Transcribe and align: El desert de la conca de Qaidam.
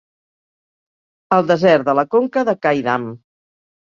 El 1.37 1.45
desert 1.51 1.85
de 1.89 1.95
la 1.99 2.05
conca 2.15 2.43
de 2.47 2.57
Qaidam. 2.67 3.07